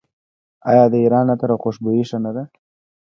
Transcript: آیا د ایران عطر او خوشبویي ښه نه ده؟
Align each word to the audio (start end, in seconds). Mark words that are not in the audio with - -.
آیا 0.69 0.83
د 0.91 0.93
ایران 1.03 1.25
عطر 1.33 1.49
او 1.53 1.59
خوشبویي 1.63 2.03
ښه 2.09 2.17
نه 2.25 2.31
ده؟ 2.35 2.43